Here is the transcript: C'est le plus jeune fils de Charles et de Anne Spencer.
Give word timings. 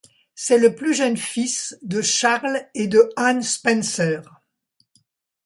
C'est 0.33 0.57
le 0.57 0.73
plus 0.73 0.95
jeune 0.95 1.15
fils 1.15 1.77
de 1.83 2.01
Charles 2.01 2.65
et 2.73 2.87
de 2.87 3.11
Anne 3.17 3.43
Spencer. 3.43 4.23